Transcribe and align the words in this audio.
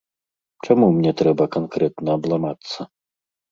Чаму 0.65 0.87
мне 0.95 1.11
трэба 1.21 1.45
канкрэтна 1.57 2.09
абламацца? 2.19 2.91